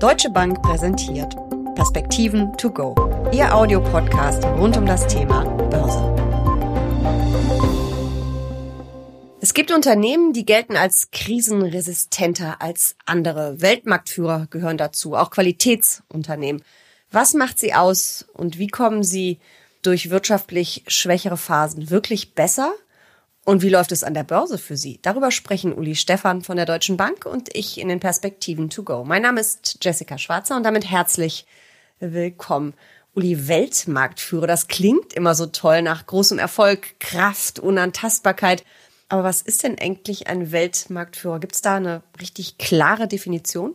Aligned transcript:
Deutsche 0.00 0.30
Bank 0.30 0.62
präsentiert 0.62 1.36
Perspektiven 1.74 2.56
to 2.56 2.70
go, 2.70 2.94
Ihr 3.34 3.54
Audiopodcast 3.54 4.42
rund 4.44 4.74
um 4.78 4.86
das 4.86 5.06
Thema 5.06 5.44
Börse. 5.44 6.00
Es 9.42 9.52
gibt 9.52 9.70
Unternehmen, 9.70 10.32
die 10.32 10.46
gelten 10.46 10.78
als 10.78 11.10
krisenresistenter 11.10 12.62
als 12.62 12.96
andere. 13.04 13.60
Weltmarktführer 13.60 14.46
gehören 14.48 14.78
dazu, 14.78 15.16
auch 15.16 15.30
Qualitätsunternehmen. 15.30 16.62
Was 17.12 17.34
macht 17.34 17.58
sie 17.58 17.74
aus 17.74 18.24
und 18.32 18.58
wie 18.58 18.68
kommen 18.68 19.02
sie 19.02 19.38
durch 19.82 20.08
wirtschaftlich 20.08 20.82
schwächere 20.86 21.36
Phasen 21.36 21.90
wirklich 21.90 22.34
besser 22.34 22.72
und 23.50 23.62
wie 23.62 23.68
läuft 23.68 23.90
es 23.90 24.04
an 24.04 24.14
der 24.14 24.22
Börse 24.22 24.58
für 24.58 24.76
Sie? 24.76 25.00
Darüber 25.02 25.32
sprechen 25.32 25.72
Uli 25.72 25.96
Stephan 25.96 26.42
von 26.42 26.56
der 26.56 26.66
Deutschen 26.66 26.96
Bank 26.96 27.26
und 27.26 27.48
ich 27.52 27.80
in 27.80 27.88
den 27.88 27.98
Perspektiven 27.98 28.70
to 28.70 28.84
go. 28.84 29.02
Mein 29.04 29.22
Name 29.22 29.40
ist 29.40 29.78
Jessica 29.82 30.18
Schwarzer 30.18 30.56
und 30.56 30.62
damit 30.62 30.88
herzlich 30.88 31.46
willkommen. 31.98 32.74
Uli, 33.12 33.48
Weltmarktführer, 33.48 34.46
das 34.46 34.68
klingt 34.68 35.14
immer 35.14 35.34
so 35.34 35.46
toll 35.46 35.82
nach 35.82 36.06
großem 36.06 36.38
Erfolg, 36.38 37.00
Kraft, 37.00 37.58
Unantastbarkeit. 37.58 38.64
Aber 39.08 39.24
was 39.24 39.42
ist 39.42 39.64
denn 39.64 39.76
eigentlich 39.80 40.28
ein 40.28 40.52
Weltmarktführer? 40.52 41.40
Gibt 41.40 41.56
es 41.56 41.60
da 41.60 41.74
eine 41.74 42.02
richtig 42.20 42.56
klare 42.56 43.08
Definition? 43.08 43.74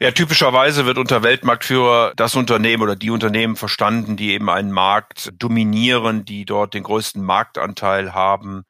Ja, 0.00 0.10
typischerweise 0.10 0.86
wird 0.86 0.98
unter 0.98 1.22
Weltmarktführer 1.22 2.14
das 2.16 2.34
Unternehmen 2.34 2.82
oder 2.82 2.96
die 2.96 3.10
Unternehmen 3.10 3.54
verstanden, 3.54 4.16
die 4.16 4.32
eben 4.32 4.50
einen 4.50 4.72
Markt 4.72 5.32
dominieren, 5.38 6.24
die 6.24 6.44
dort 6.44 6.74
den 6.74 6.82
größten 6.82 7.22
Marktanteil 7.22 8.12
haben 8.12 8.64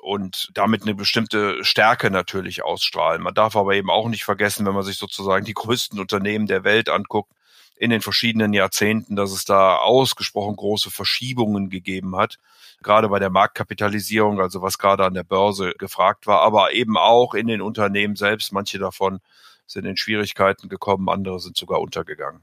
und 0.00 0.50
damit 0.54 0.82
eine 0.82 0.94
bestimmte 0.94 1.62
Stärke 1.64 2.10
natürlich 2.10 2.62
ausstrahlen. 2.62 3.22
Man 3.22 3.34
darf 3.34 3.56
aber 3.56 3.74
eben 3.74 3.90
auch 3.90 4.08
nicht 4.08 4.24
vergessen, 4.24 4.66
wenn 4.66 4.74
man 4.74 4.82
sich 4.82 4.96
sozusagen 4.96 5.44
die 5.44 5.54
größten 5.54 6.00
Unternehmen 6.00 6.46
der 6.46 6.64
Welt 6.64 6.88
anguckt, 6.88 7.32
in 7.76 7.90
den 7.90 8.02
verschiedenen 8.02 8.52
Jahrzehnten, 8.52 9.16
dass 9.16 9.32
es 9.32 9.46
da 9.46 9.76
ausgesprochen 9.76 10.54
große 10.54 10.90
Verschiebungen 10.90 11.70
gegeben 11.70 12.14
hat, 12.14 12.36
gerade 12.82 13.08
bei 13.08 13.18
der 13.18 13.30
Marktkapitalisierung, 13.30 14.38
also 14.38 14.60
was 14.60 14.78
gerade 14.78 15.04
an 15.06 15.14
der 15.14 15.24
Börse 15.24 15.72
gefragt 15.78 16.26
war, 16.26 16.42
aber 16.42 16.72
eben 16.72 16.98
auch 16.98 17.32
in 17.32 17.46
den 17.46 17.62
Unternehmen 17.62 18.16
selbst. 18.16 18.52
Manche 18.52 18.78
davon 18.78 19.20
sind 19.66 19.86
in 19.86 19.96
Schwierigkeiten 19.96 20.68
gekommen, 20.68 21.08
andere 21.08 21.40
sind 21.40 21.56
sogar 21.56 21.80
untergegangen. 21.80 22.42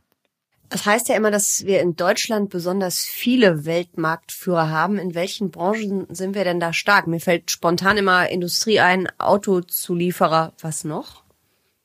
Das 0.70 0.86
heißt 0.86 1.08
ja 1.08 1.16
immer, 1.16 1.32
dass 1.32 1.66
wir 1.66 1.82
in 1.82 1.96
Deutschland 1.96 2.50
besonders 2.50 3.06
viele 3.06 3.66
Weltmarktführer 3.66 4.70
haben. 4.70 5.00
In 5.00 5.16
welchen 5.16 5.50
Branchen 5.50 6.08
sind 6.10 6.36
wir 6.36 6.44
denn 6.44 6.60
da 6.60 6.73
stark? 6.73 7.08
Mir 7.08 7.22
fällt 7.22 7.52
spontan 7.52 7.98
immer 7.98 8.30
Industrie 8.30 8.80
ein, 8.82 9.08
Autozulieferer. 9.18 10.54
Was 10.60 10.84
noch? 10.84 11.23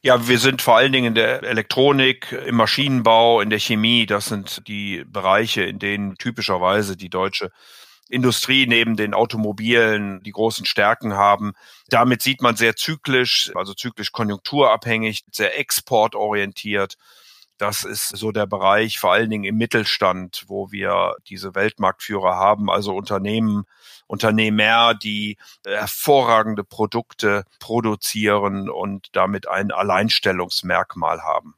Ja, 0.05 0.27
wir 0.27 0.41
sind 0.41 0.63
vor 0.63 0.77
allen 0.77 0.91
Dingen 0.91 1.07
in 1.07 1.15
der 1.15 1.45
Elektronik, 1.45 2.33
im 2.33 2.57
Maschinenbau, 2.57 3.41
in 3.41 3.51
der 3.51 3.61
Chemie. 3.61 4.05
Das 4.05 4.27
sind 4.27 4.67
die 4.67 5.05
Bereiche, 5.07 5.63
in 5.63 5.79
denen 5.79 6.17
typischerweise 6.17 6.97
die 6.97 7.09
deutsche 7.09 7.53
Industrie 8.09 8.67
neben 8.67 8.97
den 8.97 9.15
Automobilen 9.15 10.21
die 10.25 10.33
großen 10.33 10.67
Stärken 10.67 11.15
haben. 11.15 11.53
Damit 11.89 12.21
sieht 12.21 12.43
man 12.43 12.57
sehr 12.57 12.75
zyklisch, 12.75 13.53
also 13.55 13.75
zyklisch 13.75 14.11
konjunkturabhängig, 14.11 15.23
sehr 15.31 15.57
exportorientiert. 15.57 16.97
Das 17.63 17.85
ist 17.85 18.09
so 18.09 18.33
der 18.33 18.47
Bereich, 18.47 18.99
vor 18.99 19.13
allen 19.13 19.31
Dingen 19.31 19.45
im 19.45 19.57
Mittelstand, 19.57 20.47
wo 20.49 20.73
wir 20.73 21.15
diese 21.29 21.55
Weltmarktführer 21.55 22.35
haben, 22.35 22.69
also 22.69 22.93
Unternehmen, 22.93 23.67
Unternehmer, 24.09 24.95
die 24.95 25.37
hervorragende 25.65 26.65
Produkte 26.65 27.45
produzieren 27.61 28.69
und 28.69 29.11
damit 29.13 29.47
ein 29.47 29.71
Alleinstellungsmerkmal 29.71 31.23
haben. 31.23 31.55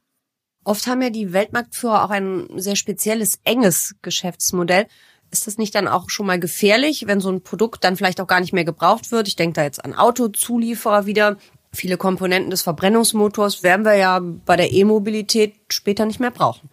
Oft 0.63 0.85
haben 0.85 1.01
ja 1.01 1.09
die 1.09 1.33
Weltmarktführer 1.33 2.05
auch 2.05 2.11
ein 2.11 2.49
sehr 2.55 2.75
spezielles, 2.75 3.39
enges 3.43 3.95
Geschäftsmodell. 4.03 4.85
Ist 5.31 5.47
das 5.47 5.57
nicht 5.57 5.73
dann 5.73 5.87
auch 5.87 6.11
schon 6.11 6.27
mal 6.27 6.39
gefährlich, 6.39 7.07
wenn 7.07 7.19
so 7.19 7.31
ein 7.31 7.41
Produkt 7.41 7.83
dann 7.83 7.97
vielleicht 7.97 8.21
auch 8.21 8.27
gar 8.27 8.41
nicht 8.41 8.53
mehr 8.53 8.63
gebraucht 8.63 9.11
wird? 9.11 9.27
Ich 9.27 9.37
denke 9.37 9.53
da 9.53 9.63
jetzt 9.63 9.83
an 9.83 9.95
Autozulieferer 9.95 11.07
wieder, 11.07 11.37
Viele 11.75 11.97
Komponenten 11.97 12.49
des 12.49 12.61
Verbrennungsmotors 12.61 13.61
werden 13.61 13.85
wir 13.85 13.95
ja 13.95 14.19
bei 14.19 14.55
der 14.55 14.71
E-Mobilität 14.71 15.55
später 15.69 16.05
nicht 16.05 16.19
mehr 16.19 16.31
brauchen. 16.31 16.69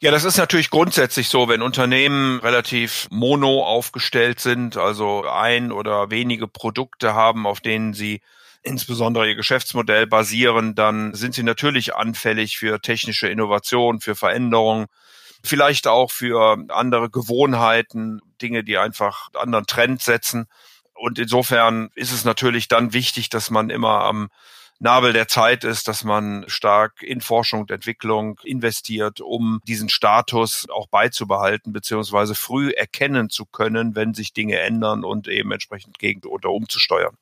Ja, 0.00 0.12
das 0.12 0.22
ist 0.22 0.36
natürlich 0.36 0.70
grundsätzlich 0.70 1.28
so, 1.28 1.48
wenn 1.48 1.60
Unternehmen 1.60 2.38
relativ 2.38 3.08
mono 3.10 3.64
aufgestellt 3.64 4.38
sind, 4.38 4.76
also 4.76 5.24
ein 5.24 5.72
oder 5.72 6.10
wenige 6.10 6.46
Produkte 6.46 7.14
haben, 7.14 7.46
auf 7.48 7.60
denen 7.60 7.94
sie 7.94 8.20
insbesondere 8.62 9.28
ihr 9.28 9.34
Geschäftsmodell 9.34 10.06
basieren, 10.06 10.76
dann 10.76 11.14
sind 11.14 11.34
sie 11.34 11.42
natürlich 11.42 11.96
anfällig 11.96 12.58
für 12.58 12.80
technische 12.80 13.26
Innovation, 13.28 14.00
für 14.00 14.14
Veränderungen, 14.14 14.86
vielleicht 15.42 15.88
auch 15.88 16.12
für 16.12 16.58
andere 16.68 17.10
Gewohnheiten, 17.10 18.20
Dinge, 18.40 18.62
die 18.62 18.78
einfach 18.78 19.30
anderen 19.34 19.66
Trend 19.66 20.02
setzen. 20.02 20.46
Und 20.98 21.18
insofern 21.18 21.90
ist 21.94 22.12
es 22.12 22.24
natürlich 22.24 22.68
dann 22.68 22.92
wichtig, 22.92 23.28
dass 23.28 23.50
man 23.50 23.70
immer 23.70 24.02
am 24.04 24.28
Nabel 24.80 25.12
der 25.12 25.26
Zeit 25.26 25.64
ist, 25.64 25.88
dass 25.88 26.04
man 26.04 26.44
stark 26.46 27.02
in 27.02 27.20
Forschung 27.20 27.62
und 27.62 27.70
Entwicklung 27.70 28.38
investiert, 28.44 29.20
um 29.20 29.60
diesen 29.66 29.88
Status 29.88 30.66
auch 30.70 30.86
beizubehalten, 30.86 31.72
beziehungsweise 31.72 32.36
früh 32.36 32.70
erkennen 32.70 33.28
zu 33.28 33.44
können, 33.44 33.96
wenn 33.96 34.14
sich 34.14 34.32
Dinge 34.32 34.58
ändern 34.60 35.02
und 35.02 35.26
eben 35.26 35.50
entsprechend 35.50 35.98
gegen 35.98 36.28
oder 36.28 36.50
umzusteuern. 36.50 37.16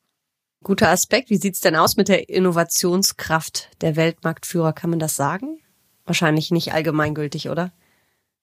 Guter 0.62 0.88
Aspekt. 0.88 1.30
Wie 1.30 1.36
sieht's 1.36 1.60
denn 1.60 1.76
aus 1.76 1.96
mit 1.96 2.08
der 2.08 2.28
Innovationskraft 2.28 3.70
der 3.80 3.96
Weltmarktführer? 3.96 4.72
Kann 4.72 4.90
man 4.90 4.98
das 4.98 5.16
sagen? 5.16 5.60
Wahrscheinlich 6.04 6.50
nicht 6.50 6.72
allgemeingültig, 6.72 7.48
oder? 7.48 7.72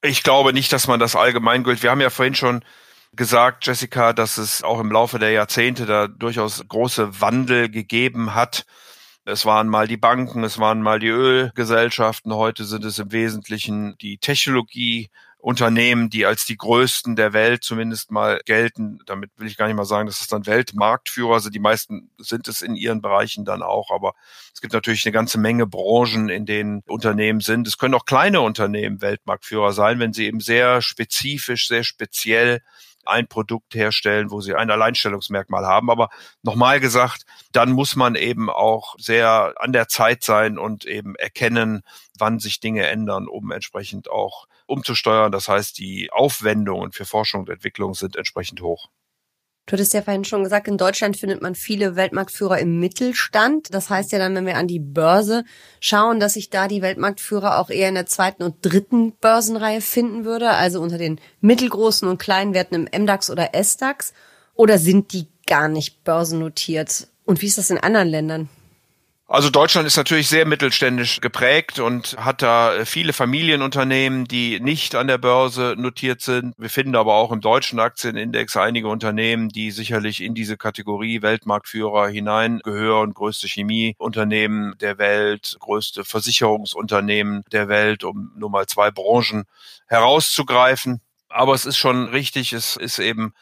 Ich 0.01 0.23
glaube 0.23 0.53
nicht, 0.53 0.73
dass 0.73 0.87
man 0.87 0.99
das 0.99 1.15
allgemeingültig. 1.15 1.83
Wir 1.83 1.91
haben 1.91 2.01
ja 2.01 2.09
vorhin 2.09 2.35
schon 2.35 2.63
gesagt, 3.15 3.65
Jessica, 3.65 4.13
dass 4.13 4.37
es 4.37 4.63
auch 4.63 4.79
im 4.79 4.91
Laufe 4.91 5.19
der 5.19 5.31
Jahrzehnte 5.31 5.85
da 5.85 6.07
durchaus 6.07 6.63
große 6.67 7.21
Wandel 7.21 7.69
gegeben 7.69 8.33
hat. 8.33 8.65
Es 9.25 9.45
waren 9.45 9.69
mal 9.69 9.87
die 9.87 9.97
Banken, 9.97 10.43
es 10.43 10.59
waren 10.59 10.81
mal 10.81 10.99
die 10.99 11.07
Ölgesellschaften, 11.07 12.33
heute 12.33 12.65
sind 12.65 12.83
es 12.83 12.99
im 12.99 13.13
Wesentlichen 13.13 13.95
die 14.01 14.17
Technologieunternehmen, 14.17 16.09
die 16.09 16.25
als 16.25 16.43
die 16.43 16.57
größten 16.57 17.15
der 17.15 17.31
Welt 17.31 17.63
zumindest 17.63 18.11
mal 18.11 18.41
gelten. 18.43 18.99
Damit 19.05 19.31
will 19.37 19.47
ich 19.47 19.55
gar 19.55 19.67
nicht 19.67 19.77
mal 19.77 19.85
sagen, 19.85 20.07
dass 20.07 20.19
es 20.19 20.27
dann 20.27 20.45
Weltmarktführer 20.45 21.39
sind. 21.39 21.55
Die 21.55 21.59
meisten 21.59 22.09
sind 22.17 22.49
es 22.49 22.61
in 22.61 22.75
ihren 22.75 23.01
Bereichen 23.01 23.45
dann 23.45 23.61
auch, 23.61 23.91
aber 23.91 24.13
es 24.53 24.59
gibt 24.59 24.73
natürlich 24.73 25.05
eine 25.05 25.13
ganze 25.13 25.39
Menge 25.39 25.67
Branchen, 25.67 26.27
in 26.27 26.45
denen 26.45 26.81
Unternehmen 26.85 27.39
sind. 27.39 27.65
Es 27.65 27.77
können 27.77 27.93
auch 27.93 28.05
kleine 28.05 28.41
Unternehmen 28.41 29.01
Weltmarktführer 29.01 29.71
sein, 29.71 29.99
wenn 29.99 30.11
sie 30.11 30.25
eben 30.25 30.41
sehr 30.41 30.81
spezifisch, 30.81 31.69
sehr 31.69 31.85
speziell 31.85 32.61
ein 33.05 33.27
Produkt 33.27 33.75
herstellen, 33.75 34.31
wo 34.31 34.41
sie 34.41 34.55
ein 34.55 34.71
Alleinstellungsmerkmal 34.71 35.65
haben. 35.65 35.89
Aber 35.89 36.09
nochmal 36.41 36.79
gesagt, 36.79 37.23
dann 37.51 37.71
muss 37.71 37.95
man 37.95 38.15
eben 38.15 38.49
auch 38.49 38.95
sehr 38.97 39.53
an 39.57 39.73
der 39.73 39.87
Zeit 39.87 40.23
sein 40.23 40.57
und 40.57 40.85
eben 40.85 41.15
erkennen, 41.15 41.83
wann 42.17 42.39
sich 42.39 42.59
Dinge 42.59 42.87
ändern, 42.87 43.27
um 43.27 43.51
entsprechend 43.51 44.09
auch 44.09 44.47
umzusteuern. 44.65 45.31
Das 45.31 45.47
heißt, 45.47 45.77
die 45.77 46.11
Aufwendungen 46.11 46.91
für 46.91 47.05
Forschung 47.05 47.41
und 47.41 47.49
Entwicklung 47.49 47.93
sind 47.93 48.15
entsprechend 48.15 48.61
hoch. 48.61 48.89
Du 49.65 49.73
hattest 49.73 49.93
ja 49.93 50.01
vorhin 50.01 50.25
schon 50.25 50.43
gesagt, 50.43 50.67
in 50.67 50.77
Deutschland 50.77 51.15
findet 51.15 51.41
man 51.41 51.55
viele 51.55 51.95
Weltmarktführer 51.95 52.59
im 52.59 52.79
Mittelstand. 52.79 53.73
Das 53.73 53.89
heißt 53.89 54.11
ja 54.11 54.19
dann, 54.19 54.35
wenn 54.35 54.45
wir 54.45 54.57
an 54.57 54.67
die 54.67 54.79
Börse 54.79 55.45
schauen, 55.79 56.19
dass 56.19 56.33
sich 56.33 56.49
da 56.49 56.67
die 56.67 56.81
Weltmarktführer 56.81 57.59
auch 57.59 57.69
eher 57.69 57.87
in 57.87 57.95
der 57.95 58.05
zweiten 58.05 58.43
und 58.43 58.57
dritten 58.61 59.13
Börsenreihe 59.13 59.79
finden 59.79 60.25
würde, 60.25 60.49
also 60.49 60.81
unter 60.81 60.97
den 60.97 61.19
mittelgroßen 61.39 62.07
und 62.09 62.17
kleinen 62.17 62.53
Werten 62.53 62.75
im 62.75 63.03
MDAX 63.03 63.29
oder 63.29 63.51
SDAX. 63.53 64.13
Oder 64.53 64.77
sind 64.77 65.13
die 65.13 65.27
gar 65.47 65.69
nicht 65.69 66.03
börsennotiert? 66.03 67.07
Und 67.25 67.41
wie 67.41 67.47
ist 67.47 67.57
das 67.57 67.69
in 67.69 67.77
anderen 67.77 68.09
Ländern? 68.09 68.49
Also 69.33 69.49
Deutschland 69.49 69.87
ist 69.87 69.97
natürlich 69.97 70.27
sehr 70.29 70.45
mittelständisch 70.45 71.19
geprägt 71.19 71.79
und 71.79 72.15
hat 72.23 72.43
da 72.43 72.85
viele 72.85 73.13
Familienunternehmen, 73.13 74.25
die 74.25 74.59
nicht 74.59 74.93
an 74.93 75.07
der 75.07 75.17
Börse 75.17 75.73
notiert 75.75 76.21
sind. 76.21 76.53
Wir 76.59 76.69
finden 76.69 76.95
aber 76.95 77.15
auch 77.15 77.31
im 77.31 77.41
deutschen 77.41 77.79
Aktienindex 77.79 78.55
einige 78.57 78.89
Unternehmen, 78.89 79.49
die 79.49 79.71
sicherlich 79.71 80.21
in 80.21 80.35
diese 80.35 80.55
Kategorie 80.55 81.23
Weltmarktführer 81.23 82.09
hineingehören. 82.09 83.15
Größte 83.15 83.47
Chemieunternehmen 83.47 84.75
der 84.79 84.99
Welt, 84.99 85.57
größte 85.59 86.05
Versicherungsunternehmen 86.05 87.41
der 87.51 87.67
Welt, 87.67 88.03
um 88.03 88.33
nur 88.37 88.51
mal 88.51 88.67
zwei 88.67 88.91
Branchen 88.91 89.45
herauszugreifen. 89.87 91.01
Aber 91.29 91.55
es 91.55 91.65
ist 91.65 91.77
schon 91.77 92.07
richtig, 92.07 92.53
es 92.53 92.75
ist 92.75 92.99
eben 92.99 93.33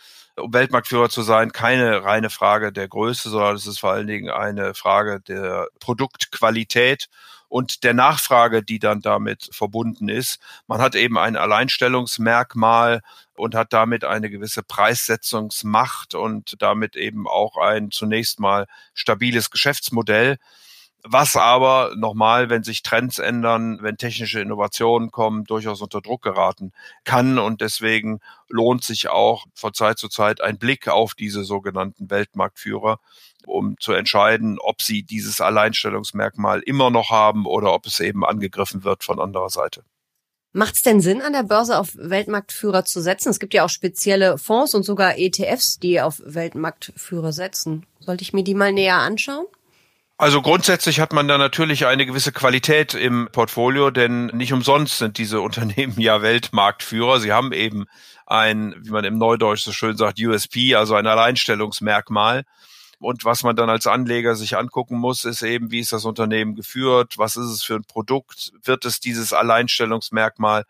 um 0.42 0.54
Weltmarktführer 0.54 1.10
zu 1.10 1.22
sein, 1.22 1.52
keine 1.52 2.04
reine 2.04 2.30
Frage 2.30 2.72
der 2.72 2.88
Größe, 2.88 3.30
sondern 3.30 3.56
es 3.56 3.68
ist 3.68 3.80
vor 3.80 3.92
allen 3.92 4.08
Dingen 4.08 4.30
eine 4.30 4.74
Frage 4.74 5.20
der 5.22 5.68
Produktqualität 5.80 7.08
und 7.52 7.84
der 7.84 7.94
Nachfrage, 7.94 8.64
die 8.64 8.80
dann 8.80 9.02
damit 9.02 9.50
verbunden 9.52 10.08
ist. 10.08 10.40
Man 10.68 10.80
hat 10.80 10.96
eben 10.96 11.18
ein 11.18 11.36
Alleinstellungsmerkmal 11.36 13.02
und 13.34 13.56
hat 13.56 13.74
damit 13.74 14.06
eine 14.06 14.30
gewisse 14.30 14.64
Preissetzungsmacht 14.64 16.16
und 16.16 16.62
damit 16.62 16.96
eben 16.96 17.28
auch 17.28 17.58
ein 17.58 17.92
zunächst 17.92 18.40
mal 18.40 18.68
stabiles 18.94 19.52
Geschäftsmodell. 19.52 20.38
Was 21.04 21.36
aber 21.36 21.94
nochmal, 21.96 22.50
wenn 22.50 22.64
sich 22.64 22.84
Trends 22.84 23.20
ändern, 23.20 23.80
wenn 23.82 23.98
technische 23.98 24.40
Innovationen 24.40 25.12
kommen, 25.12 25.46
durchaus 25.46 25.82
unter 25.82 26.02
Druck 26.02 26.22
geraten 26.22 26.72
kann. 27.04 27.40
Und 27.40 27.62
deswegen 27.62 28.20
lohnt 28.50 28.84
sich 28.84 29.10
auch 29.10 29.46
von 29.54 29.74
Zeit 29.74 29.98
zu 29.98 30.10
Zeit 30.10 30.42
ein 30.42 30.58
Blick 30.58 30.88
auf 30.88 31.14
diese 31.14 31.44
sogenannten 31.44 32.10
Weltmarktführer, 32.10 33.00
um 33.46 33.76
zu 33.80 33.94
entscheiden, 33.94 34.60
ob 34.60 34.82
sie 34.82 35.04
dieses 35.04 35.42
Alleinstellungsmerkmal 35.42 36.62
immer 36.62 36.90
noch 36.90 37.10
haben 37.10 37.46
oder 37.46 37.74
ob 37.74 37.86
es 37.86 38.00
eben 38.00 38.26
angegriffen 38.26 38.84
wird 38.84 39.04
von 39.04 39.20
anderer 39.20 39.50
Seite. 39.50 39.84
Macht 40.54 40.76
es 40.76 40.82
denn 40.82 41.00
Sinn, 41.00 41.22
an 41.22 41.32
der 41.32 41.44
Börse 41.44 41.80
auf 41.80 41.96
Weltmarktführer 41.96 42.84
zu 42.84 43.02
setzen? 43.02 43.30
Es 43.30 43.40
gibt 43.40 43.54
ja 43.54 43.64
auch 43.64 43.70
spezielle 43.70 44.38
Fonds 44.38 44.74
und 44.76 44.84
sogar 44.84 45.18
ETFs, 45.18 45.80
die 45.80 46.02
auf 46.02 46.22
Weltmarktführer 46.26 47.32
setzen. 47.32 47.86
Sollte 48.02 48.24
ich 48.24 48.34
mir 48.34 48.44
die 48.44 48.54
mal 48.54 48.74
näher 48.74 48.98
anschauen? 48.98 49.46
Also 50.22 50.44
grundsätzlich 50.44 51.00
hat 51.00 51.14
man 51.14 51.28
da 51.28 51.40
natürlich 51.40 51.88
eine 51.88 52.06
gewisse 52.06 52.32
Qualität 52.32 52.94
im 52.94 53.30
Portfolio, 53.32 53.90
denn 53.90 54.28
nicht 54.28 54.54
umsonst 54.54 55.00
sind 55.00 55.18
diese 55.18 55.42
Unternehmen 55.48 56.00
ja 56.00 56.22
Weltmarktführer. 56.22 57.20
Sie 57.20 57.34
haben 57.34 57.52
eben 57.54 57.88
ein, 58.28 58.76
wie 58.84 58.92
man 58.92 59.04
im 59.04 59.18
Neudeutsch 59.18 59.64
so 59.64 59.72
schön 59.72 59.98
sagt, 59.98 60.20
USP, 60.20 60.76
also 60.76 60.94
ein 60.94 61.08
Alleinstellungsmerkmal. 61.08 62.44
Und 63.00 63.26
was 63.26 63.42
man 63.42 63.56
dann 63.56 63.72
als 63.72 63.88
Anleger 63.88 64.36
sich 64.36 64.58
angucken 64.58 64.96
muss, 64.96 65.26
ist 65.26 65.42
eben, 65.42 65.72
wie 65.72 65.80
ist 65.80 65.92
das 65.92 66.06
Unternehmen 66.06 66.54
geführt? 66.54 67.18
Was 67.18 67.36
ist 67.36 67.48
es 67.48 67.64
für 67.64 67.78
ein 67.78 67.86
Produkt? 67.86 68.52
Wird 68.64 68.86
es 68.86 69.00
dieses 69.00 69.34
Alleinstellungsmerkmal 69.34 70.66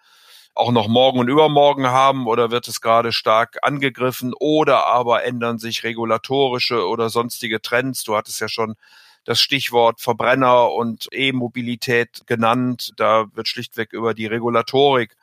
auch 0.56 0.72
noch 0.72 0.88
morgen 0.88 1.20
und 1.20 1.28
übermorgen 1.28 1.88
haben 1.88 2.26
oder 2.26 2.52
wird 2.52 2.70
es 2.70 2.80
gerade 2.80 3.12
stark 3.12 3.58
angegriffen 3.64 4.34
oder 4.40 4.88
aber 4.88 5.26
ändern 5.26 5.60
sich 5.60 5.84
regulatorische 5.84 6.88
oder 6.88 7.10
sonstige 7.10 7.62
Trends? 7.62 8.06
Du 8.06 8.16
hattest 8.16 8.40
ja 8.40 8.48
schon 8.48 8.78
das 9.24 9.40
Stichwort 9.40 10.02
Verbrenner 10.02 10.72
und 10.72 11.08
E-Mobilität 11.12 12.26
genannt. 12.26 12.94
Da 12.98 13.26
wird 13.34 13.48
schlichtweg 13.48 13.94
über 13.94 14.14
die 14.14 14.26
Regulatorik 14.26 15.16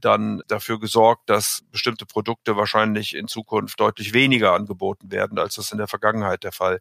dann 0.00 0.42
dafür 0.46 0.78
gesorgt, 0.78 1.28
dass 1.28 1.64
bestimmte 1.72 2.06
Produkte 2.06 2.56
wahrscheinlich 2.56 3.14
in 3.14 3.26
Zukunft 3.26 3.80
deutlich 3.80 4.12
weniger 4.12 4.52
angeboten 4.52 5.10
werden, 5.10 5.38
als 5.38 5.56
das 5.56 5.72
in 5.72 5.78
der 5.78 5.88
Vergangenheit 5.88 6.44
der 6.44 6.52
Fall 6.52 6.80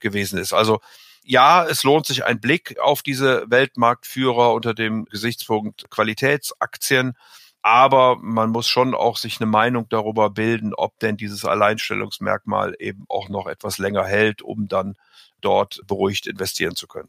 gewesen 0.00 0.38
ist. 0.38 0.52
Also 0.52 0.80
ja, 1.22 1.64
es 1.64 1.82
lohnt 1.82 2.06
sich 2.06 2.24
ein 2.24 2.40
Blick 2.40 2.78
auf 2.78 3.02
diese 3.02 3.44
Weltmarktführer 3.48 4.52
unter 4.52 4.74
dem 4.74 5.06
Gesichtspunkt 5.06 5.90
Qualitätsaktien. 5.90 7.14
Aber 7.62 8.16
man 8.20 8.50
muss 8.50 8.68
schon 8.68 8.94
auch 8.94 9.16
sich 9.16 9.40
eine 9.40 9.50
Meinung 9.50 9.88
darüber 9.88 10.30
bilden, 10.30 10.72
ob 10.72 11.00
denn 11.00 11.16
dieses 11.16 11.44
Alleinstellungsmerkmal 11.44 12.76
eben 12.78 13.06
auch 13.08 13.28
noch 13.28 13.48
etwas 13.48 13.78
länger 13.78 14.04
hält, 14.04 14.40
um 14.40 14.68
dann 14.68 14.94
dort 15.46 15.80
beruhigt 15.86 16.26
investieren 16.26 16.74
zu 16.74 16.86
können. 16.86 17.08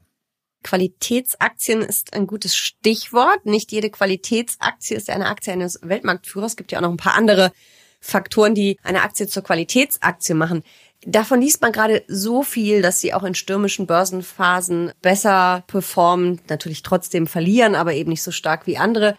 Qualitätsaktien 0.64 1.82
ist 1.82 2.14
ein 2.14 2.28
gutes 2.28 2.56
Stichwort. 2.56 3.46
Nicht 3.46 3.72
jede 3.72 3.90
Qualitätsaktie 3.90 4.96
ist 4.96 5.10
eine 5.10 5.28
Aktie 5.28 5.54
eines 5.54 5.80
Weltmarktführers. 5.82 6.52
Es 6.52 6.58
gibt 6.58 6.72
ja 6.72 6.80
auch 6.80 6.84
noch 6.84 6.92
ein 6.92 6.98
paar 6.98 7.16
andere 7.16 7.52
Faktoren, 8.00 8.54
die 8.54 8.78
eine 8.84 9.02
Aktie 9.02 9.28
zur 9.28 9.44
Qualitätsaktie 9.44 10.36
machen. 10.36 10.64
Davon 11.06 11.42
liest 11.42 11.62
man 11.62 11.72
gerade 11.72 12.04
so 12.08 12.44
viel, 12.44 12.82
dass 12.82 13.00
sie 13.00 13.14
auch 13.14 13.24
in 13.24 13.36
stürmischen 13.36 13.88
Börsenphasen 13.88 14.92
besser 15.02 15.64
performen, 15.68 16.42
natürlich 16.50 16.84
trotzdem 16.84 17.28
verlieren, 17.28 17.76
aber 17.76 17.94
eben 17.94 18.10
nicht 18.10 18.24
so 18.24 18.32
stark 18.32 18.68
wie 18.68 18.78
andere. 18.78 19.18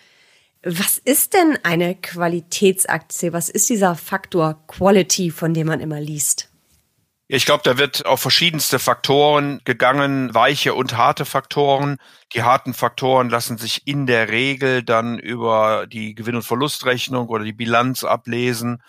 Was 0.62 0.98
ist 0.98 1.34
denn 1.34 1.58
eine 1.62 1.94
Qualitätsaktie? 1.94 3.32
Was 3.32 3.48
ist 3.48 3.70
dieser 3.70 3.94
Faktor 3.94 4.62
Quality, 4.66 5.30
von 5.30 5.54
dem 5.54 5.68
man 5.68 5.80
immer 5.80 6.00
liest? 6.00 6.47
Ich 7.30 7.44
glaube, 7.44 7.62
da 7.62 7.76
wird 7.76 8.06
auf 8.06 8.22
verschiedenste 8.22 8.78
Faktoren 8.78 9.60
gegangen, 9.64 10.32
weiche 10.32 10.72
und 10.72 10.96
harte 10.96 11.26
Faktoren. 11.26 11.98
Die 12.32 12.42
harten 12.42 12.72
Faktoren 12.72 13.28
lassen 13.28 13.58
sich 13.58 13.86
in 13.86 14.06
der 14.06 14.30
Regel 14.30 14.82
dann 14.82 15.18
über 15.18 15.86
die 15.86 16.14
Gewinn- 16.14 16.36
und 16.36 16.42
Verlustrechnung 16.42 17.28
oder 17.28 17.44
die 17.44 17.52
Bilanz 17.52 18.02
ablesen, 18.02 18.82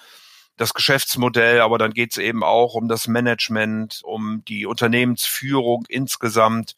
das 0.56 0.74
Geschäftsmodell, 0.74 1.60
aber 1.60 1.78
dann 1.78 1.92
geht 1.92 2.12
es 2.12 2.18
eben 2.18 2.46
auch 2.46 2.76
um 2.76 2.88
das 2.88 3.10
Management, 3.10 4.00
um 4.04 4.42
die 4.48 4.66
Unternehmensführung 4.66 5.86
insgesamt. 5.90 6.78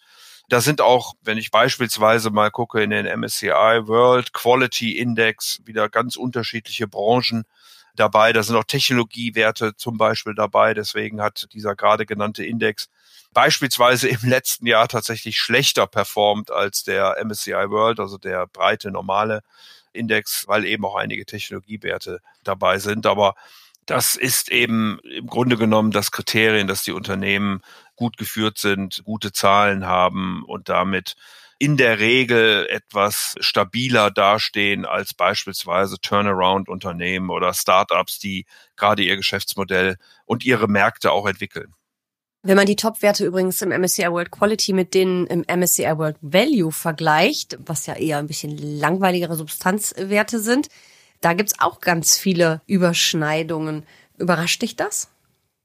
Da 0.50 0.62
sind 0.62 0.82
auch, 0.82 1.14
wenn 1.22 1.38
ich 1.38 1.52
beispielsweise 1.52 2.32
mal 2.32 2.50
gucke 2.50 2.82
in 2.82 2.90
den 2.90 3.06
MSCI 3.06 3.86
World 3.86 4.34
Quality 4.34 4.98
Index, 4.98 5.62
wieder 5.64 5.90
ganz 5.90 6.16
unterschiedliche 6.16 6.88
Branchen 6.88 7.46
dabei. 7.96 8.34
Da 8.34 8.44
sind 8.44 8.56
auch 8.56 8.64
Technologiewerte 8.64 9.76
zum 9.76 9.98
Beispiel 9.98 10.36
dabei. 10.36 10.74
Deswegen 10.74 11.22
hat 11.22 11.48
dieser 11.54 11.76
gerade 11.76 12.06
genannte 12.06 12.44
Index 12.46 12.90
beispielsweise 13.34 14.08
im 14.10 14.20
letzten 14.24 14.68
Jahr 14.68 14.88
tatsächlich 14.88 15.38
schlechter 15.38 15.88
performt 15.88 16.52
als 16.52 16.84
der 16.84 17.18
MSCI 17.24 17.70
World, 17.70 18.00
also 18.00 18.18
der 18.18 18.48
breite 18.48 18.92
normale 18.92 19.42
Index, 19.94 20.48
weil 20.48 20.66
eben 20.66 20.86
auch 20.86 20.96
einige 20.96 21.26
Technologiewerte 21.26 22.20
dabei 22.44 22.80
sind. 22.80 23.06
Aber 23.06 23.36
das 23.86 24.16
ist 24.16 24.50
eben 24.50 25.00
im 25.00 25.28
Grunde 25.28 25.58
genommen 25.58 25.92
das 25.92 26.12
Kriterium, 26.12 26.68
dass 26.68 26.84
die 26.84 26.92
Unternehmen 26.92 27.62
gut 27.96 28.18
geführt 28.18 28.58
sind, 28.58 29.04
gute 29.04 29.32
Zahlen 29.32 29.86
haben 29.86 30.44
und 30.46 30.70
damit 30.70 31.16
in 31.62 31.78
der 31.78 32.00
Regel 32.00 32.66
etwas 32.72 33.36
stabiler 33.40 34.10
dastehen 34.10 34.84
als 34.88 35.14
beispielsweise 35.14 36.00
Turnaround-Unternehmen 36.02 37.30
oder 37.30 37.54
Startups, 37.54 38.18
die 38.18 38.48
gerade 38.76 39.04
ihr 39.04 39.16
Geschäftsmodell 39.16 39.98
und 40.26 40.44
ihre 40.44 40.68
Märkte 40.68 41.12
auch 41.12 41.28
entwickeln. 41.28 41.76
Wenn 42.42 42.58
man 42.58 42.66
die 42.66 42.76
Top-Werte 42.76 43.28
übrigens 43.28 43.62
im 43.62 43.70
MSCI 43.70 44.10
World 44.10 44.32
Quality 44.32 44.74
mit 44.74 44.96
denen 44.96 45.28
im 45.28 45.46
MSCI 45.48 46.00
World 46.00 46.18
Value 46.22 46.72
vergleicht, 46.72 47.60
was 47.60 47.86
ja 47.86 47.94
eher 47.94 48.18
ein 48.18 48.26
bisschen 48.26 48.58
langweiligere 48.58 49.36
Substanzwerte 49.36 50.40
sind, 50.40 50.68
da 51.22 51.34
gibt's 51.34 51.60
auch 51.60 51.80
ganz 51.80 52.18
viele 52.18 52.62
Überschneidungen. 52.66 53.86
Überrascht 54.18 54.64
dich 54.64 54.78
das? 54.78 55.12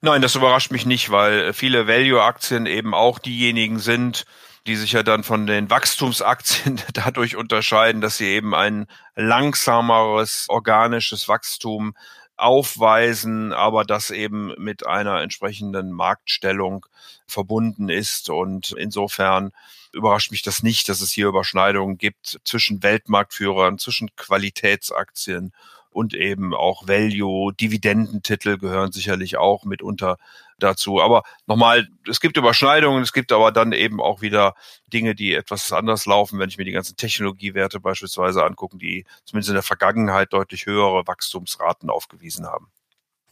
Nein, 0.02 0.20
das 0.20 0.34
überrascht 0.34 0.70
mich 0.70 0.84
nicht, 0.84 1.10
weil 1.10 1.54
viele 1.54 1.88
Value-Aktien 1.88 2.66
eben 2.66 2.92
auch 2.92 3.18
diejenigen 3.18 3.78
sind, 3.78 4.26
die 4.66 4.76
sich 4.76 4.92
ja 4.92 5.02
dann 5.02 5.22
von 5.22 5.46
den 5.46 5.70
Wachstumsaktien 5.70 6.80
dadurch 6.92 7.36
unterscheiden, 7.36 8.00
dass 8.00 8.16
sie 8.16 8.26
eben 8.26 8.54
ein 8.54 8.86
langsameres 9.14 10.46
organisches 10.48 11.28
Wachstum 11.28 11.94
aufweisen, 12.36 13.52
aber 13.52 13.84
das 13.84 14.10
eben 14.10 14.52
mit 14.58 14.86
einer 14.86 15.22
entsprechenden 15.22 15.92
Marktstellung 15.92 16.84
verbunden 17.26 17.88
ist. 17.88 18.28
Und 18.28 18.72
insofern 18.72 19.52
überrascht 19.92 20.30
mich 20.30 20.42
das 20.42 20.62
nicht, 20.62 20.88
dass 20.88 21.00
es 21.00 21.12
hier 21.12 21.28
Überschneidungen 21.28 21.96
gibt 21.96 22.38
zwischen 22.44 22.82
Weltmarktführern, 22.82 23.78
zwischen 23.78 24.14
Qualitätsaktien 24.16 25.52
und 25.96 26.12
eben 26.12 26.54
auch 26.54 26.86
Value, 26.86 27.54
Dividendentitel 27.54 28.58
gehören 28.58 28.92
sicherlich 28.92 29.38
auch 29.38 29.64
mitunter 29.64 30.18
dazu. 30.58 31.00
Aber 31.00 31.22
nochmal, 31.46 31.88
es 32.06 32.20
gibt 32.20 32.36
Überschneidungen, 32.36 33.02
es 33.02 33.14
gibt 33.14 33.32
aber 33.32 33.50
dann 33.50 33.72
eben 33.72 33.98
auch 33.98 34.20
wieder 34.20 34.54
Dinge, 34.92 35.14
die 35.14 35.32
etwas 35.32 35.72
anders 35.72 36.04
laufen, 36.04 36.38
wenn 36.38 36.50
ich 36.50 36.58
mir 36.58 36.66
die 36.66 36.72
ganzen 36.72 36.96
Technologiewerte 36.96 37.80
beispielsweise 37.80 38.44
angucken, 38.44 38.78
die 38.78 39.06
zumindest 39.24 39.48
in 39.48 39.54
der 39.54 39.62
Vergangenheit 39.62 40.34
deutlich 40.34 40.66
höhere 40.66 41.06
Wachstumsraten 41.06 41.88
aufgewiesen 41.88 42.44
haben. 42.46 42.70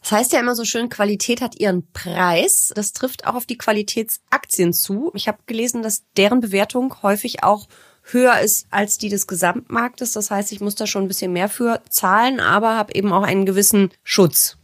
Das 0.01 0.11
heißt 0.11 0.33
ja 0.33 0.39
immer 0.39 0.55
so 0.55 0.65
schön, 0.65 0.89
Qualität 0.89 1.41
hat 1.41 1.59
ihren 1.59 1.91
Preis. 1.91 2.71
Das 2.75 2.93
trifft 2.93 3.27
auch 3.27 3.35
auf 3.35 3.45
die 3.45 3.59
Qualitätsaktien 3.59 4.73
zu. 4.73 5.11
Ich 5.13 5.27
habe 5.27 5.37
gelesen, 5.45 5.83
dass 5.83 6.03
deren 6.17 6.41
Bewertung 6.41 6.95
häufig 7.03 7.43
auch 7.43 7.67
höher 8.11 8.39
ist 8.39 8.67
als 8.69 8.97
die 8.97 9.09
des 9.09 9.27
Gesamtmarktes. 9.27 10.13
Das 10.13 10.31
heißt, 10.31 10.51
ich 10.51 10.61
muss 10.61 10.75
da 10.75 10.87
schon 10.87 11.03
ein 11.03 11.07
bisschen 11.07 11.33
mehr 11.33 11.49
für 11.49 11.81
zahlen, 11.89 12.39
aber 12.39 12.75
habe 12.75 12.95
eben 12.95 13.11
auch 13.11 13.23
einen 13.23 13.45
gewissen 13.45 13.91
Schutz. 14.03 14.57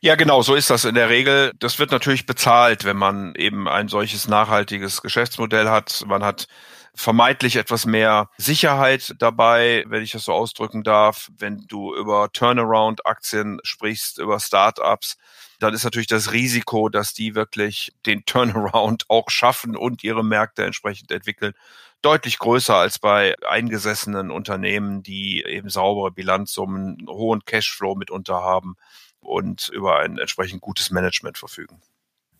Ja, 0.00 0.16
genau, 0.16 0.42
so 0.42 0.56
ist 0.56 0.68
das 0.68 0.84
in 0.84 0.96
der 0.96 1.08
Regel. 1.08 1.52
Das 1.60 1.78
wird 1.78 1.92
natürlich 1.92 2.26
bezahlt, 2.26 2.84
wenn 2.84 2.96
man 2.96 3.36
eben 3.36 3.68
ein 3.68 3.86
solches 3.86 4.26
nachhaltiges 4.26 5.00
Geschäftsmodell 5.00 5.68
hat. 5.68 6.02
Man 6.08 6.24
hat 6.24 6.48
vermeintlich 6.94 7.54
etwas 7.54 7.86
mehr 7.86 8.28
Sicherheit 8.36 9.14
dabei, 9.18 9.84
wenn 9.86 10.02
ich 10.02 10.10
das 10.10 10.24
so 10.24 10.32
ausdrücken 10.32 10.82
darf. 10.82 11.30
Wenn 11.38 11.66
du 11.68 11.94
über 11.94 12.30
Turnaround-Aktien 12.32 13.60
sprichst, 13.62 14.18
über 14.18 14.40
Startups, 14.40 15.16
dann 15.62 15.74
ist 15.74 15.84
natürlich 15.84 16.08
das 16.08 16.32
Risiko, 16.32 16.88
dass 16.88 17.14
die 17.14 17.34
wirklich 17.34 17.92
den 18.06 18.24
Turnaround 18.24 19.04
auch 19.08 19.30
schaffen 19.30 19.76
und 19.76 20.02
ihre 20.02 20.24
Märkte 20.24 20.64
entsprechend 20.64 21.10
entwickeln, 21.10 21.54
deutlich 22.02 22.38
größer 22.38 22.74
als 22.74 22.98
bei 22.98 23.36
eingesessenen 23.46 24.30
Unternehmen, 24.30 25.02
die 25.02 25.44
eben 25.44 25.68
saubere 25.68 26.10
Bilanzsummen, 26.10 27.06
hohen 27.08 27.44
Cashflow 27.44 27.94
mitunter 27.94 28.42
haben 28.42 28.74
und 29.20 29.68
über 29.68 30.00
ein 30.00 30.18
entsprechend 30.18 30.60
gutes 30.60 30.90
Management 30.90 31.38
verfügen. 31.38 31.80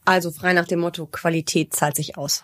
Also 0.04 0.32
frei 0.32 0.52
nach 0.52 0.66
dem 0.66 0.80
Motto, 0.80 1.06
Qualität 1.06 1.72
zahlt 1.74 1.94
sich 1.94 2.18
aus. 2.18 2.42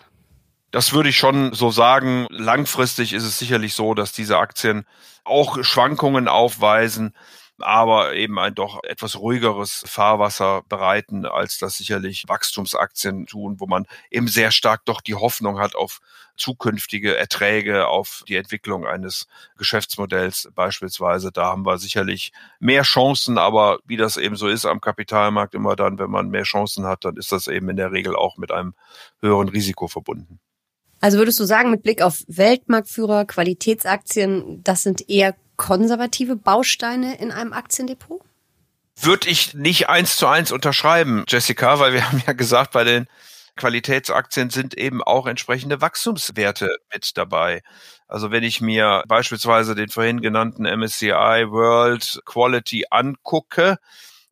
Das 0.71 0.93
würde 0.93 1.09
ich 1.09 1.17
schon 1.17 1.53
so 1.53 1.71
sagen. 1.71 2.27
Langfristig 2.29 3.11
ist 3.13 3.23
es 3.23 3.37
sicherlich 3.37 3.73
so, 3.73 3.95
dass 3.95 4.11
diese 4.13 4.37
Aktien 4.37 4.85
auch 5.25 5.61
Schwankungen 5.63 6.27
aufweisen. 6.27 7.13
Aber 7.61 8.15
eben 8.15 8.39
ein 8.39 8.55
doch 8.55 8.83
etwas 8.83 9.17
ruhigeres 9.17 9.83
Fahrwasser 9.85 10.63
bereiten, 10.67 11.25
als 11.25 11.57
das 11.57 11.77
sicherlich 11.77 12.25
Wachstumsaktien 12.27 13.25
tun, 13.25 13.59
wo 13.59 13.67
man 13.67 13.85
eben 14.09 14.27
sehr 14.27 14.51
stark 14.51 14.85
doch 14.85 15.01
die 15.01 15.15
Hoffnung 15.15 15.59
hat 15.59 15.75
auf 15.75 15.99
zukünftige 16.37 17.15
Erträge, 17.15 17.87
auf 17.87 18.23
die 18.27 18.35
Entwicklung 18.35 18.87
eines 18.87 19.27
Geschäftsmodells 19.57 20.49
beispielsweise. 20.55 21.31
Da 21.31 21.45
haben 21.45 21.65
wir 21.65 21.77
sicherlich 21.77 22.31
mehr 22.59 22.83
Chancen, 22.83 23.37
aber 23.37 23.79
wie 23.85 23.97
das 23.97 24.17
eben 24.17 24.35
so 24.35 24.47
ist 24.47 24.65
am 24.65 24.81
Kapitalmarkt 24.81 25.53
immer 25.53 25.75
dann, 25.75 25.99
wenn 25.99 26.09
man 26.09 26.29
mehr 26.29 26.43
Chancen 26.43 26.85
hat, 26.85 27.05
dann 27.05 27.17
ist 27.17 27.31
das 27.31 27.47
eben 27.47 27.69
in 27.69 27.77
der 27.77 27.91
Regel 27.91 28.15
auch 28.15 28.37
mit 28.37 28.51
einem 28.51 28.73
höheren 29.19 29.49
Risiko 29.49 29.87
verbunden. 29.87 30.39
Also 31.01 31.17
würdest 31.17 31.39
du 31.39 31.45
sagen, 31.45 31.71
mit 31.71 31.83
Blick 31.83 32.01
auf 32.01 32.23
Weltmarktführer, 32.27 33.25
Qualitätsaktien, 33.25 34.61
das 34.63 34.83
sind 34.83 35.09
eher 35.09 35.35
konservative 35.59 36.35
Bausteine 36.35 37.19
in 37.19 37.31
einem 37.31 37.53
Aktiendepot? 37.53 38.21
Würde 38.99 39.29
ich 39.29 39.53
nicht 39.53 39.89
eins 39.89 40.17
zu 40.17 40.25
eins 40.25 40.51
unterschreiben, 40.51 41.25
Jessica, 41.27 41.79
weil 41.79 41.93
wir 41.93 42.05
haben 42.11 42.23
ja 42.25 42.33
gesagt, 42.33 42.71
bei 42.71 42.83
den 42.83 43.05
Qualitätsaktien 43.55 44.49
sind 44.49 44.75
eben 44.75 45.03
auch 45.03 45.27
entsprechende 45.27 45.81
Wachstumswerte 45.81 46.77
mit 46.91 47.17
dabei. 47.17 47.61
Also 48.07 48.31
wenn 48.31 48.43
ich 48.43 48.61
mir 48.61 49.03
beispielsweise 49.07 49.75
den 49.75 49.89
vorhin 49.89 50.21
genannten 50.21 50.63
MSCI 50.63 51.11
World 51.51 52.21
Quality 52.25 52.85
angucke, 52.89 53.77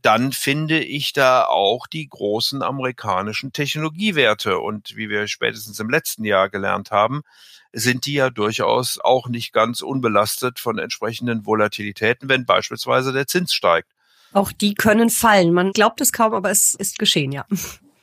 dann 0.01 0.31
finde 0.31 0.79
ich 0.79 1.13
da 1.13 1.45
auch 1.45 1.87
die 1.87 2.07
großen 2.07 2.61
amerikanischen 2.61 3.51
Technologiewerte. 3.51 4.59
Und 4.59 4.95
wie 4.95 5.09
wir 5.09 5.27
spätestens 5.27 5.79
im 5.79 5.89
letzten 5.89 6.23
Jahr 6.23 6.49
gelernt 6.49 6.91
haben, 6.91 7.23
sind 7.73 8.05
die 8.05 8.13
ja 8.13 8.29
durchaus 8.29 8.99
auch 8.99 9.27
nicht 9.27 9.53
ganz 9.53 9.81
unbelastet 9.81 10.59
von 10.59 10.77
entsprechenden 10.77 11.45
Volatilitäten, 11.45 12.29
wenn 12.29 12.45
beispielsweise 12.45 13.13
der 13.13 13.27
Zins 13.27 13.53
steigt. 13.53 13.89
Auch 14.33 14.51
die 14.51 14.73
können 14.73 15.09
fallen. 15.09 15.53
Man 15.53 15.71
glaubt 15.71 16.01
es 16.01 16.11
kaum, 16.11 16.33
aber 16.33 16.51
es 16.51 16.73
ist 16.73 16.99
geschehen, 16.99 17.31
ja. 17.31 17.45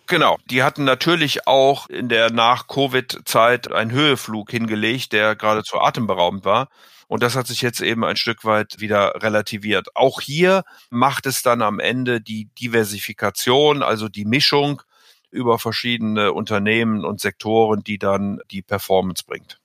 Genau, 0.07 0.39
die 0.51 0.63
hatten 0.63 0.85
natürlich 0.85 1.47
auch 1.47 1.89
in 1.89 2.11
der 2.11 2.31
Nach-Covid-Zeit 2.31 3.73
einen 3.73 3.91
Höheflug 3.91 4.51
hingelegt, 4.51 5.13
der 5.13 5.35
geradezu 5.35 5.81
atemberaubend 5.81 6.45
war. 6.45 6.69
Und 7.15 7.23
das 7.23 7.37
hat 7.37 7.47
sich 7.47 7.63
jetzt 7.63 7.81
eben 7.81 8.05
ein 8.05 8.17
Stück 8.17 8.45
weit 8.45 8.81
wieder 8.81 9.23
relativiert. 9.23 9.95
Auch 9.95 10.21
hier 10.21 10.65
macht 10.91 11.27
es 11.27 11.45
dann 11.45 11.63
am 11.63 11.79
Ende 11.79 12.21
die 12.21 12.49
Diversifikation, 12.61 13.85
also 13.85 14.09
die 14.09 14.25
Mischung 14.25 14.83
über 15.31 15.61
verschiedene 15.61 16.33
Unternehmen 16.33 17.05
und 17.05 17.21
Sektoren, 17.21 17.85
die 17.85 17.99
dann 17.99 18.41
die 18.51 18.63
Performance 18.63 19.23
bringt. 19.25 19.61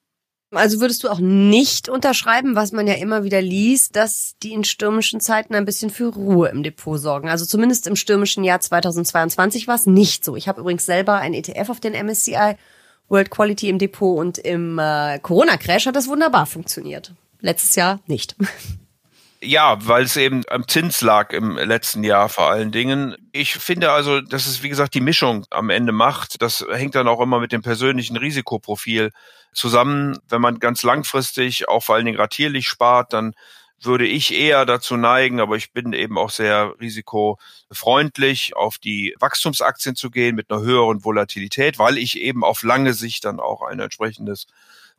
Also 0.52 0.80
würdest 0.80 1.04
du 1.04 1.10
auch 1.10 1.18
nicht 1.18 1.90
unterschreiben, 1.90 2.54
was 2.54 2.72
man 2.72 2.86
ja 2.86 2.94
immer 2.94 3.24
wieder 3.24 3.42
liest, 3.42 3.96
dass 3.96 4.36
die 4.44 4.54
in 4.54 4.64
stürmischen 4.64 5.20
Zeiten 5.20 5.56
ein 5.56 5.66
bisschen 5.66 5.90
für 5.90 6.14
Ruhe 6.14 6.50
im 6.50 6.62
Depot 6.62 7.00
sorgen. 7.00 7.30
Also 7.30 7.48
zumindest 7.48 7.88
im 7.88 7.96
stürmischen 7.96 8.44
Jahr 8.44 8.60
2022 8.60 9.68
war 9.68 9.74
es 9.74 9.88
nicht 9.88 10.24
so. 10.24 10.36
Ich 10.36 10.48
habe 10.48 10.62
übrigens 10.62 10.86
selber 10.86 11.16
ein 11.16 11.34
ETF 11.34 11.72
auf 11.72 11.80
den 11.80 11.94
MSCI 11.94 12.58
World 13.08 13.32
Quality 13.32 13.70
im 13.70 13.80
Depot 13.80 14.20
und 14.20 14.38
im 14.38 14.78
äh, 14.78 15.18
Corona-Crash 15.18 15.88
hat 15.88 15.96
das 15.96 16.08
wunderbar 16.08 16.46
funktioniert. 16.46 17.12
Letztes 17.40 17.76
Jahr 17.76 18.00
nicht. 18.08 18.36
Ja, 19.42 19.78
weil 19.88 20.04
es 20.04 20.18
eben 20.18 20.44
am 20.50 20.68
Zins 20.68 21.00
lag 21.00 21.32
im 21.32 21.56
letzten 21.56 22.04
Jahr 22.04 22.28
vor 22.28 22.52
allen 22.52 22.74
Dingen. 22.74 23.16
Ich 23.32 23.54
finde 23.54 23.92
also, 23.92 24.20
dass 24.20 24.48
es, 24.48 24.64
wie 24.64 24.70
gesagt, 24.70 24.94
die 24.94 25.00
Mischung 25.00 25.46
am 25.50 25.70
Ende 25.70 25.94
macht. 25.94 26.42
Das 26.42 26.66
hängt 26.70 26.96
dann 26.96 27.08
auch 27.08 27.22
immer 27.22 27.40
mit 27.40 27.54
dem 27.54 27.62
persönlichen 27.62 28.18
Risikoprofil 28.18 29.12
zusammen. 29.54 30.18
Wenn 30.28 30.42
man 30.42 30.60
ganz 30.60 30.84
langfristig, 30.84 31.70
auch 31.70 31.84
vor 31.84 31.96
allen 31.96 32.06
Dingen 32.06 32.20
ratierlich 32.20 32.68
spart, 32.68 33.14
dann 33.14 33.34
würde 33.82 34.06
ich 34.06 34.34
eher 34.34 34.66
dazu 34.66 34.98
neigen, 34.98 35.40
aber 35.40 35.56
ich 35.56 35.72
bin 35.72 35.94
eben 35.94 36.18
auch 36.18 36.32
sehr 36.32 36.74
risikofreundlich, 36.82 38.58
auf 38.58 38.78
die 38.78 39.16
Wachstumsaktien 39.20 39.96
zu 39.96 40.12
gehen 40.12 40.36
mit 40.36 40.52
einer 40.52 40.62
höheren 40.62 41.06
Volatilität, 41.06 41.80
weil 41.80 41.98
ich 41.98 42.20
eben 42.20 42.44
auf 42.44 42.64
lange 42.64 42.94
Sicht 42.94 43.24
dann 43.24 43.40
auch 43.40 43.62
ein 43.62 43.80
entsprechendes 43.80 44.48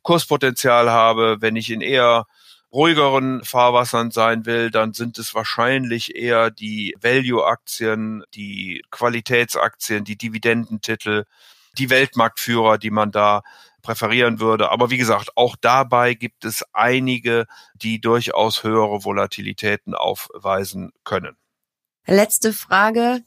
Kurspotenzial 0.02 0.90
habe. 0.90 1.38
Wenn 1.40 1.56
ich 1.56 1.70
in 1.70 1.80
eher 1.80 2.26
ruhigeren 2.72 3.42
Fahrwassern 3.44 4.10
sein 4.10 4.46
will, 4.46 4.70
dann 4.70 4.92
sind 4.92 5.18
es 5.18 5.34
wahrscheinlich 5.34 6.14
eher 6.14 6.50
die 6.50 6.94
Value-Aktien, 7.00 8.22
die 8.34 8.82
Qualitätsaktien, 8.90 10.04
die 10.04 10.16
Dividendentitel, 10.16 11.24
die 11.78 11.90
Weltmarktführer, 11.90 12.78
die 12.78 12.90
man 12.90 13.10
da 13.10 13.42
präferieren 13.82 14.40
würde. 14.40 14.70
Aber 14.70 14.90
wie 14.90 14.98
gesagt, 14.98 15.36
auch 15.36 15.56
dabei 15.60 16.14
gibt 16.14 16.44
es 16.44 16.64
einige, 16.72 17.46
die 17.74 18.00
durchaus 18.00 18.62
höhere 18.62 19.04
Volatilitäten 19.04 19.94
aufweisen 19.94 20.92
können. 21.04 21.36
Letzte 22.06 22.52
Frage. 22.52 23.22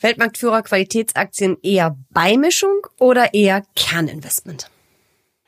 Weltmarktführer 0.00 0.62
Qualitätsaktien 0.62 1.56
eher 1.62 1.96
Beimischung 2.10 2.86
oder 2.98 3.34
eher 3.34 3.64
Kerninvestment? 3.74 4.70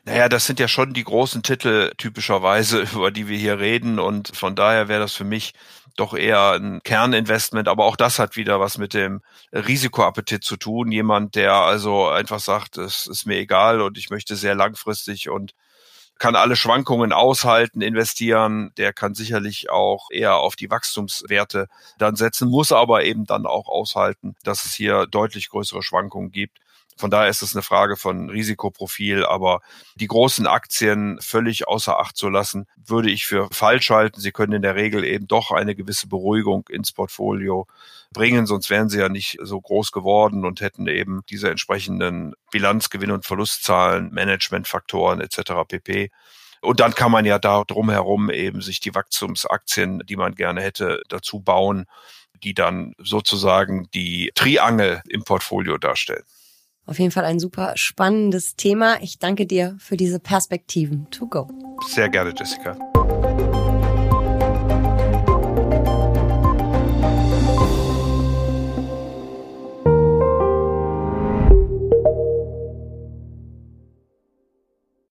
Naja, 0.03 0.29
das 0.29 0.47
sind 0.47 0.59
ja 0.59 0.67
schon 0.67 0.93
die 0.93 1.03
großen 1.03 1.43
Titel 1.43 1.91
typischerweise, 1.97 2.81
über 2.93 3.11
die 3.11 3.27
wir 3.27 3.37
hier 3.37 3.59
reden. 3.59 3.99
Und 3.99 4.35
von 4.35 4.55
daher 4.55 4.87
wäre 4.87 5.01
das 5.01 5.13
für 5.13 5.23
mich 5.23 5.53
doch 5.95 6.13
eher 6.13 6.53
ein 6.53 6.81
Kerninvestment. 6.83 7.67
Aber 7.67 7.85
auch 7.85 7.95
das 7.95 8.17
hat 8.17 8.35
wieder 8.35 8.59
was 8.59 8.77
mit 8.77 8.93
dem 8.93 9.21
Risikoappetit 9.53 10.43
zu 10.43 10.57
tun. 10.57 10.91
Jemand, 10.91 11.35
der 11.35 11.53
also 11.53 12.07
einfach 12.07 12.39
sagt, 12.39 12.77
es 12.77 13.05
ist 13.07 13.25
mir 13.25 13.37
egal 13.37 13.81
und 13.81 13.97
ich 13.97 14.09
möchte 14.09 14.35
sehr 14.35 14.55
langfristig 14.55 15.29
und 15.29 15.53
kann 16.17 16.35
alle 16.35 16.55
Schwankungen 16.55 17.13
aushalten, 17.13 17.81
investieren, 17.81 18.71
der 18.77 18.93
kann 18.93 19.15
sicherlich 19.15 19.71
auch 19.71 20.09
eher 20.11 20.37
auf 20.37 20.55
die 20.55 20.69
Wachstumswerte 20.69 21.67
dann 21.97 22.15
setzen, 22.15 22.47
muss 22.47 22.71
aber 22.71 23.03
eben 23.05 23.25
dann 23.25 23.47
auch 23.47 23.67
aushalten, 23.67 24.35
dass 24.43 24.65
es 24.65 24.75
hier 24.75 25.07
deutlich 25.07 25.49
größere 25.49 25.81
Schwankungen 25.81 26.31
gibt. 26.31 26.59
Von 26.97 27.09
daher 27.09 27.29
ist 27.29 27.41
es 27.41 27.55
eine 27.55 27.63
Frage 27.63 27.97
von 27.97 28.29
Risikoprofil, 28.29 29.25
aber 29.25 29.61
die 29.95 30.07
großen 30.07 30.45
Aktien 30.45 31.19
völlig 31.21 31.67
außer 31.67 31.99
Acht 31.99 32.15
zu 32.15 32.29
lassen, 32.29 32.67
würde 32.75 33.09
ich 33.09 33.25
für 33.25 33.47
falsch 33.51 33.89
halten. 33.89 34.19
Sie 34.19 34.31
können 34.31 34.53
in 34.53 34.61
der 34.61 34.75
Regel 34.75 35.03
eben 35.03 35.27
doch 35.27 35.51
eine 35.51 35.75
gewisse 35.75 36.07
Beruhigung 36.07 36.67
ins 36.69 36.91
Portfolio 36.91 37.67
bringen, 38.13 38.45
sonst 38.45 38.69
wären 38.69 38.89
sie 38.89 38.99
ja 38.99 39.09
nicht 39.09 39.37
so 39.41 39.59
groß 39.59 39.91
geworden 39.91 40.45
und 40.45 40.61
hätten 40.61 40.87
eben 40.87 41.21
diese 41.29 41.49
entsprechenden 41.49 42.33
Bilanzgewinn- 42.51 43.13
und 43.13 43.25
Verlustzahlen, 43.25 44.13
Managementfaktoren 44.13 45.21
etc. 45.21 45.53
pp. 45.67 46.11
Und 46.61 46.79
dann 46.79 46.93
kann 46.93 47.11
man 47.11 47.25
ja 47.25 47.39
da 47.39 47.63
drumherum 47.63 48.29
eben 48.29 48.61
sich 48.61 48.79
die 48.79 48.93
Wachstumsaktien, 48.93 50.03
die 50.05 50.15
man 50.15 50.35
gerne 50.35 50.61
hätte, 50.61 51.01
dazu 51.09 51.39
bauen, 51.39 51.85
die 52.43 52.53
dann 52.53 52.93
sozusagen 52.99 53.89
die 53.93 54.31
Triangel 54.35 55.01
im 55.07 55.23
Portfolio 55.23 55.77
darstellen. 55.77 56.23
Auf 56.85 56.99
jeden 56.99 57.11
Fall 57.11 57.25
ein 57.25 57.39
super 57.39 57.73
spannendes 57.75 58.55
Thema. 58.55 59.01
Ich 59.01 59.19
danke 59.19 59.45
dir 59.45 59.75
für 59.79 59.97
diese 59.97 60.19
Perspektiven. 60.19 61.07
To 61.11 61.27
go. 61.27 61.47
Sehr 61.87 62.09
gerne, 62.09 62.33
Jessica. 62.37 62.77